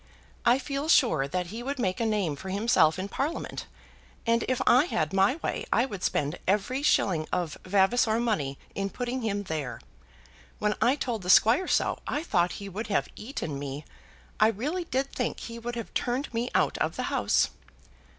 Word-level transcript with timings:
I 0.47 0.57
feel 0.57 0.89
sure 0.89 1.27
that 1.27 1.45
he 1.53 1.61
would 1.61 1.77
make 1.77 1.99
a 1.99 2.07
name 2.07 2.35
for 2.35 2.49
himself 2.49 2.97
in 2.97 3.07
Parliament; 3.07 3.67
and 4.25 4.43
if 4.49 4.59
I 4.65 4.85
had 4.85 5.13
my 5.13 5.35
way 5.43 5.63
I 5.71 5.85
would 5.85 6.03
spend 6.03 6.39
every 6.47 6.81
shilling 6.81 7.27
of 7.31 7.55
Vavasor 7.65 8.19
money 8.19 8.57
in 8.73 8.89
putting 8.89 9.21
him 9.21 9.43
there. 9.43 9.79
When 10.57 10.73
I 10.81 10.95
told 10.95 11.21
the 11.21 11.29
squire 11.29 11.67
so 11.67 11.99
I 12.07 12.23
thought 12.23 12.53
he 12.53 12.67
would 12.67 12.87
have 12.87 13.09
eaten 13.15 13.59
me. 13.59 13.85
I 14.39 14.47
really 14.47 14.85
did 14.85 15.11
think 15.13 15.41
he 15.41 15.59
would 15.59 15.75
have 15.75 15.93
turned 15.93 16.33
me 16.33 16.49
out 16.55 16.79
of 16.79 16.95
the 16.95 17.03
house." 17.13 17.49